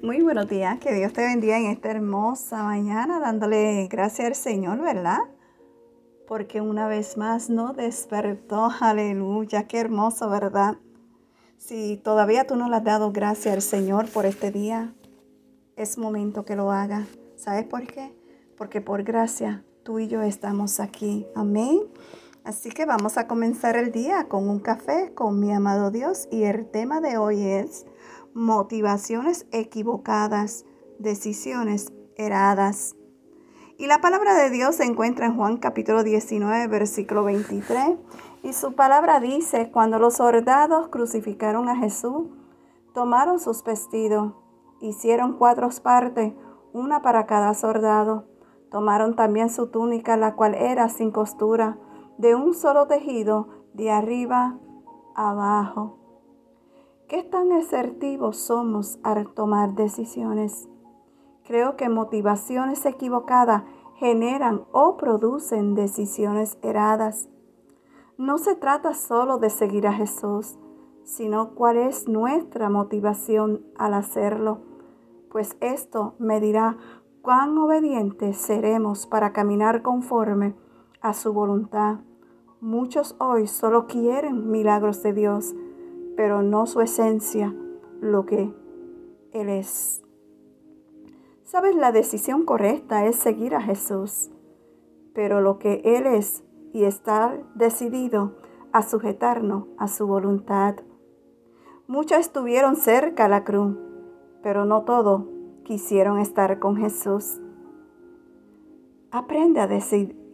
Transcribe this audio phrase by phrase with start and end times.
[0.00, 4.80] Muy buenos días, que Dios te bendiga en esta hermosa mañana, dándole gracias al Señor,
[4.80, 5.18] ¿verdad?
[6.28, 10.76] Porque una vez más no despertó, aleluya, qué hermoso, ¿verdad?
[11.56, 14.94] Si todavía tú no le has dado gracias al Señor por este día,
[15.74, 17.04] es momento que lo haga.
[17.34, 18.14] ¿Sabes por qué?
[18.56, 21.26] Porque por gracia tú y yo estamos aquí.
[21.34, 21.80] Amén.
[22.44, 26.44] Así que vamos a comenzar el día con un café con mi amado Dios y
[26.44, 27.84] el tema de hoy es
[28.34, 30.64] motivaciones equivocadas,
[30.98, 32.96] decisiones eradas.
[33.76, 37.96] Y la palabra de Dios se encuentra en Juan capítulo 19, versículo 23.
[38.42, 42.28] Y su palabra dice, cuando los soldados crucificaron a Jesús,
[42.92, 44.34] tomaron sus vestidos,
[44.80, 46.32] hicieron cuatro partes,
[46.72, 48.26] una para cada soldado.
[48.70, 51.78] Tomaron también su túnica, la cual era sin costura,
[52.18, 54.58] de un solo tejido, de arriba
[55.14, 55.98] abajo.
[57.08, 60.68] ¿Qué tan asertivos somos al tomar decisiones?
[61.42, 63.62] Creo que motivaciones equivocadas
[63.96, 67.30] generan o producen decisiones erradas.
[68.18, 70.58] No se trata solo de seguir a Jesús,
[71.02, 74.58] sino cuál es nuestra motivación al hacerlo,
[75.30, 76.76] pues esto me dirá
[77.22, 80.54] cuán obedientes seremos para caminar conforme
[81.00, 82.00] a su voluntad.
[82.60, 85.54] Muchos hoy solo quieren milagros de Dios,
[86.18, 87.54] pero no su esencia,
[88.00, 88.52] lo que
[89.30, 90.02] Él es.
[91.44, 94.28] Sabes, la decisión correcta es seguir a Jesús,
[95.14, 98.34] pero lo que Él es y estar decidido
[98.72, 100.74] a sujetarnos a su voluntad.
[101.86, 103.76] Muchos estuvieron cerca a la cruz,
[104.42, 105.22] pero no todos
[105.62, 107.40] quisieron estar con Jesús.
[109.12, 109.68] Aprende a,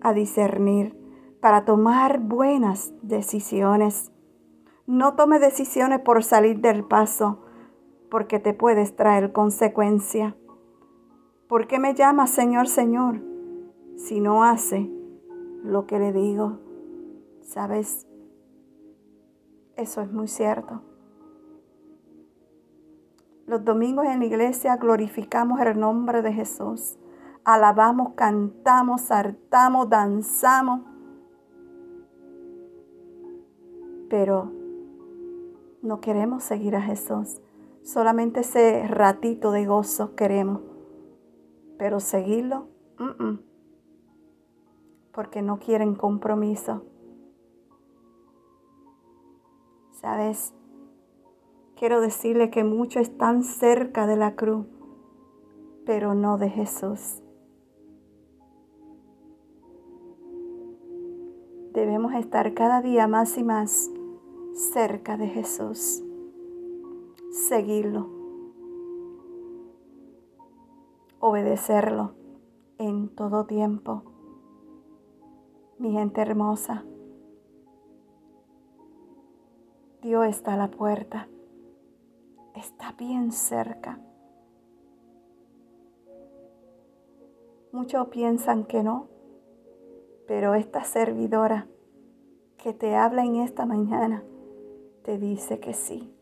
[0.00, 0.96] a discernir
[1.42, 4.10] para tomar buenas decisiones.
[4.86, 7.40] No tome decisiones por salir del paso,
[8.08, 10.36] porque te puedes traer consecuencia.
[11.48, 13.20] ¿Por qué me llama Señor, Señor,
[13.96, 14.88] si no hace
[15.64, 16.60] lo que le digo?
[17.42, 18.06] ¿Sabes?
[19.76, 20.82] Eso es muy cierto.
[23.46, 26.96] Los domingos en la iglesia glorificamos el nombre de Jesús.
[27.44, 30.82] Alabamos, cantamos, saltamos, danzamos.
[34.08, 34.55] Pero
[35.86, 37.40] no queremos seguir a Jesús.
[37.82, 40.60] Solamente ese ratito de gozo queremos.
[41.78, 42.68] Pero seguirlo,
[45.12, 46.82] porque no quieren compromiso.
[49.92, 50.52] ¿Sabes?
[51.76, 54.66] Quiero decirle que muchos están cerca de la cruz,
[55.84, 57.22] pero no de Jesús.
[61.72, 63.90] Debemos estar cada día más y más
[64.56, 66.02] cerca de Jesús.
[67.30, 68.08] Seguirlo.
[71.20, 72.14] Obedecerlo
[72.78, 74.02] en todo tiempo.
[75.78, 76.84] Mi gente hermosa.
[80.00, 81.28] Dios está a la puerta.
[82.54, 84.00] Está bien cerca.
[87.72, 89.08] Muchos piensan que no,
[90.26, 91.68] pero esta servidora
[92.56, 94.24] que te habla en esta mañana
[95.06, 96.12] te dice que sí,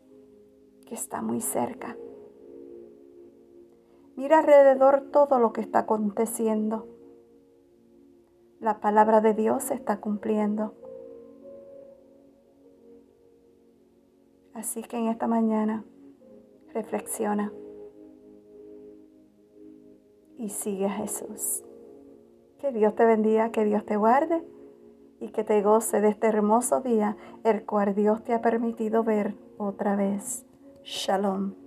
[0.84, 1.96] que está muy cerca.
[4.14, 6.86] Mira alrededor todo lo que está aconteciendo.
[8.60, 10.74] La palabra de Dios se está cumpliendo.
[14.52, 15.82] Así que en esta mañana
[16.74, 17.54] reflexiona
[20.36, 21.64] y sigue a Jesús.
[22.58, 24.44] Que Dios te bendiga, que Dios te guarde
[25.20, 29.34] y que te goce de este hermoso día, el cual Dios te ha permitido ver
[29.58, 30.44] otra vez.
[30.82, 31.63] Shalom.